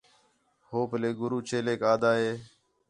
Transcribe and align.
ہو 0.67 0.79
پلے 0.89 1.09
گُرو 1.19 1.39
چیلیک 1.47 1.81
آدھا 1.91 2.11
ہِے 2.21 2.31